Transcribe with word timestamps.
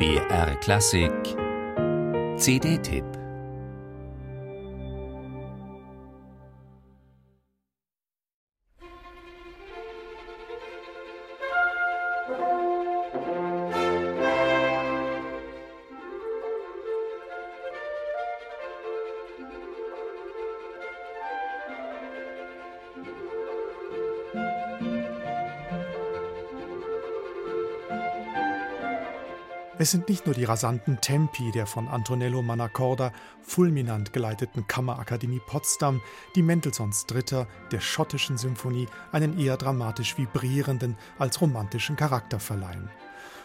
BR 0.00 0.58
Klassik. 0.62 1.36
CD-Tipp 2.38 3.20
Es 29.80 29.92
sind 29.92 30.10
nicht 30.10 30.26
nur 30.26 30.34
die 30.34 30.44
rasanten 30.44 31.00
Tempi 31.00 31.52
der 31.52 31.66
von 31.66 31.88
Antonello 31.88 32.42
Manacorda 32.42 33.14
fulminant 33.40 34.12
geleiteten 34.12 34.66
Kammerakademie 34.66 35.40
Potsdam, 35.46 36.02
die 36.36 36.42
Mendelssohns 36.42 37.06
Dritter 37.06 37.46
der 37.72 37.80
schottischen 37.80 38.36
Symphonie 38.36 38.88
einen 39.10 39.38
eher 39.38 39.56
dramatisch 39.56 40.18
vibrierenden 40.18 40.98
als 41.18 41.40
romantischen 41.40 41.96
Charakter 41.96 42.38
verleihen. 42.38 42.90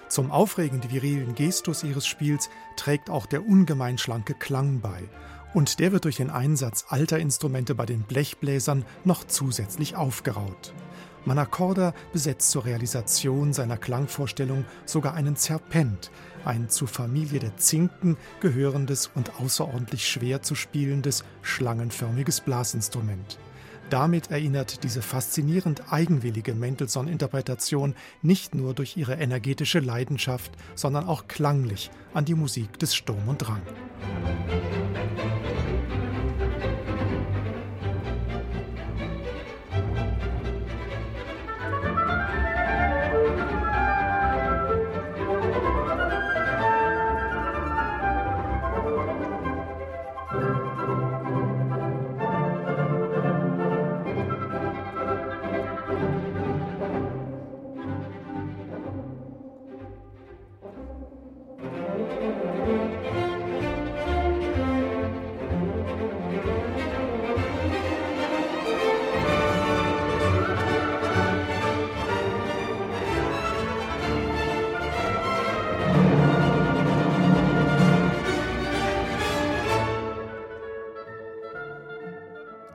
Zum 0.10 0.30
aufregend 0.30 0.92
virilen 0.92 1.36
Gestus 1.36 1.86
ihres 1.86 2.06
Spiels 2.06 2.50
trägt 2.76 3.10
auch 3.10 3.28
der 3.28 3.48
ungemein 3.48 3.98
schlanke 3.98 4.34
Klang 4.34 4.82
bei, 4.82 5.08
und 5.54 5.80
der 5.80 5.94
wird 5.94 6.04
durch 6.04 6.18
den 6.18 6.30
Einsatz 6.30 6.88
alter 6.90 7.18
Instrumente 7.18 7.76
bei 7.76 7.86
den 7.86 8.02
Blechbläsern 8.02 8.84
noch 9.06 9.24
zusätzlich 9.24 9.96
aufgeraut. 9.96 10.74
Manacorda 11.26 11.94
besetzt 12.14 12.52
zur 12.52 12.66
Realisation 12.66 13.52
seiner 13.52 13.78
Klangvorstellung 13.78 14.66
sogar 14.86 15.16
einen 15.16 15.36
Zerpent, 15.36 16.12
ein 16.46 16.70
zur 16.70 16.88
Familie 16.88 17.40
der 17.40 17.58
Zinken 17.58 18.18
gehörendes 18.40 19.10
und 19.16 19.40
außerordentlich 19.40 20.08
schwer 20.08 20.42
zu 20.42 20.56
spielendes, 20.56 21.24
schlangenförmiges 21.42 22.42
Blasinstrument. 22.42 23.40
Damit 23.90 24.32
erinnert 24.32 24.84
diese 24.84 25.02
faszinierend 25.02 25.92
eigenwillige 25.92 26.56
Mendelssohn-Interpretation 26.56 27.96
nicht 28.24 28.56
nur 28.56 28.74
durch 28.74 28.98
ihre 28.98 29.14
energetische 29.16 29.80
Leidenschaft, 29.80 30.52
sondern 30.74 31.06
auch 31.08 31.28
klanglich 31.28 31.92
an 32.14 32.26
die 32.26 32.34
Musik 32.34 32.80
des 32.80 32.96
Sturm 32.96 33.28
und 33.28 33.38
Drang. 33.40 33.62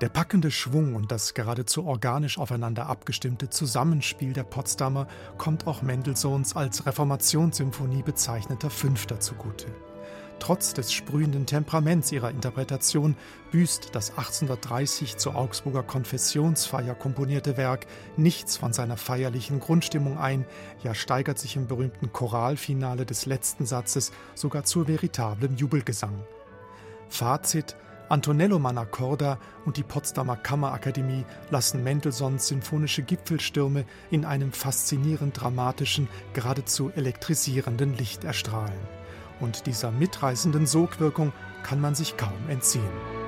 Der 0.01 0.09
packende 0.09 0.51
Schwung 0.51 0.95
und 0.95 1.13
das 1.13 1.35
geradezu 1.35 1.85
organisch 1.85 2.39
aufeinander 2.39 2.87
abgestimmte 2.87 3.51
Zusammenspiel 3.51 4.33
der 4.33 4.45
Potsdamer 4.45 5.07
kommt 5.37 5.67
auch 5.67 5.83
Mendelssohns 5.83 6.57
als 6.57 6.87
Reformationssymphonie 6.87 8.03
bezeichneter 8.03 8.71
Fünfter 8.71 9.21
zugute. 9.21 9.67
Trotz 10.39 10.73
des 10.73 10.91
sprühenden 10.91 11.45
Temperaments 11.45 12.13
ihrer 12.13 12.31
Interpretation 12.31 13.15
büßt 13.53 13.91
das 13.93 14.17
1830 14.17 15.19
zur 15.19 15.37
Augsburger 15.37 15.83
Konfessionsfeier 15.83 16.95
komponierte 16.95 17.59
Werk 17.59 17.87
nichts 18.17 18.57
von 18.57 18.73
seiner 18.73 18.97
feierlichen 18.97 19.61
Grundstimmung 19.61 20.17
ein, 20.17 20.47
ja 20.83 20.95
steigert 20.95 21.39
sich 21.39 21.57
im 21.57 21.67
berühmten 21.67 22.11
Choralfinale 22.11 23.05
des 23.05 23.27
letzten 23.27 23.67
Satzes 23.67 24.13
sogar 24.35 24.65
zu 24.65 24.87
veritablem 24.87 25.57
Jubelgesang. 25.57 26.25
Fazit 27.11 27.77
Antonello 28.11 28.59
Manacorda 28.59 29.39
und 29.65 29.77
die 29.77 29.85
Potsdamer 29.85 30.37
Kammerakademie 30.37 31.25
lassen 31.51 31.85
Mendelssohns 31.85 32.49
sinfonische 32.49 33.03
Gipfelstürme 33.03 33.85
in 34.11 34.25
einem 34.25 34.51
faszinierend 34.51 35.41
dramatischen, 35.41 36.09
geradezu 36.33 36.91
elektrisierenden 36.97 37.97
Licht 37.97 38.25
erstrahlen. 38.25 38.81
Und 39.39 39.67
dieser 39.67 39.93
mitreißenden 39.93 40.67
Sogwirkung 40.67 41.33
kann 41.63 41.81
man 41.81 41.95
sich 41.95 42.17
kaum 42.17 42.49
entziehen. 42.49 43.20